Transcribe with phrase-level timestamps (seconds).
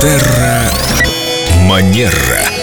[0.00, 0.70] Терра
[1.66, 2.55] Манера.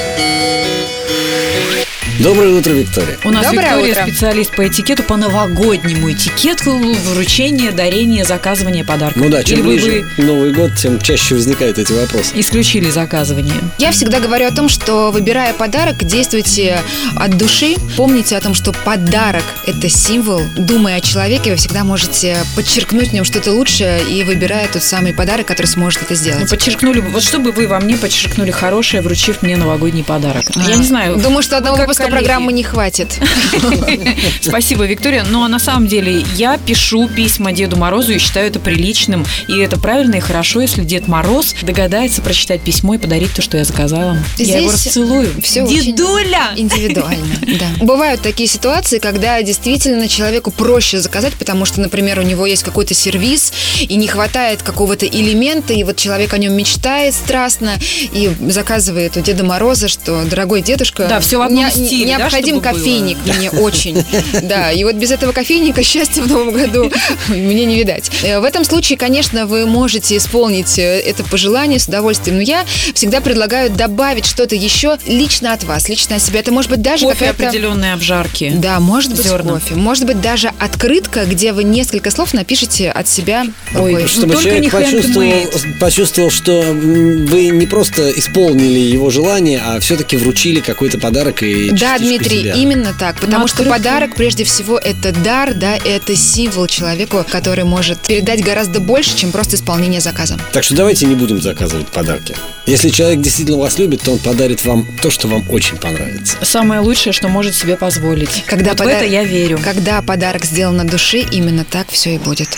[2.23, 3.17] Доброе утро, Виктория.
[3.25, 4.03] У нас Доброе Виктория утро.
[4.05, 6.77] специалист по этикету, по новогоднему этикету,
[7.11, 9.21] вручение, дарение, заказывание подарков.
[9.21, 12.31] Ну да, чем Или вы ближе бы Новый год, тем чаще возникают эти вопросы.
[12.35, 13.55] исключили заказывание.
[13.77, 16.79] Я всегда говорю о том, что выбирая подарок, действуйте
[17.17, 17.75] от души.
[17.97, 20.43] Помните о том, что подарок– это символ.
[20.57, 25.13] Думая о человеке, вы всегда можете подчеркнуть в нем что-то лучшее и выбирая тот самый
[25.13, 26.49] подарок, который сможет это Ну, сделать.
[26.49, 30.45] подчеркнули бы, вот чтобы вы во мне подчеркнули хорошее, вручив мне новогодний подарок.
[30.55, 31.17] А, Я не знаю.
[31.17, 32.12] Думаю, что одного вы выпуска.
[32.17, 33.19] Программы не хватит.
[34.41, 35.23] Спасибо, Виктория.
[35.29, 39.25] Но на самом деле я пишу письма Деду Морозу и считаю это приличным.
[39.47, 43.57] И это правильно и хорошо, если Дед Мороз догадается прочитать письмо и подарить то, что
[43.57, 44.17] я заказала.
[44.37, 45.29] я его расцелую.
[45.37, 46.51] очень Дедуля!
[46.55, 47.85] Индивидуально, да.
[47.85, 52.93] Бывают такие ситуации, когда действительно человеку проще заказать, потому что, например, у него есть какой-то
[52.93, 57.73] сервис, и не хватает какого-то элемента, и вот человек о нем мечтает страстно,
[58.11, 62.17] и заказывает у Деда Мороза, что, дорогой дедушка, Да, всё в одном не- стиле, да,
[62.17, 64.03] необходим было?» кофейник мне очень.
[64.43, 66.91] Да, и вот без этого кофейника счастья в новом году
[67.27, 68.09] мне не видать.
[68.23, 72.65] Э, В этом случае, конечно, вы можете исполнить э, это пожелание с удовольствием, но я
[72.93, 76.39] всегда предлагаю добавить что-то еще лично от вас, лично от себя.
[76.39, 77.47] Это может быть даже Кофе какая-то...
[77.47, 78.51] определенной обжарки.
[78.55, 79.53] Да, может быть Зерна.
[79.53, 79.75] кофе.
[79.75, 83.45] Может быть даже открытка, где вы несколько слов напишите от себя.
[83.75, 84.07] Ой.
[84.07, 85.31] Чтобы только не человек почувствовал,
[85.79, 91.92] почувствовал, что вы не просто исполнили его желание, а все-таки вручили какой-то подарок и Да,
[91.99, 92.53] частичку Дмитрий, себя.
[92.53, 93.15] именно так.
[93.19, 93.73] Потому Ну, что открытка.
[93.77, 99.31] подарок, прежде всего, это дар, да, это символ человеку, который может передать гораздо больше, чем
[99.31, 100.37] просто исполнение заказа.
[100.51, 102.35] Так что давайте не будем заказывать подарки.
[102.65, 106.35] Если человек действительно вас любит, то он подарит вам то, что вам очень понравится.
[106.43, 108.43] Самое лучшее, что может себе позволить.
[108.45, 109.59] Когда вот подар- в это я верю.
[109.63, 112.57] Когда подарок сделан от души, именно так все и будет.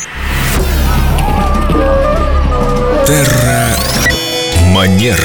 [3.08, 3.68] Терра
[4.72, 5.18] Манера.